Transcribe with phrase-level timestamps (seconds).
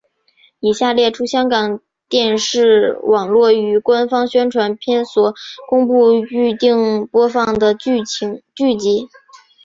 [0.59, 5.35] 以下列出香港电视网络于官方宣传片所
[5.69, 9.07] 公布预定播放的剧集。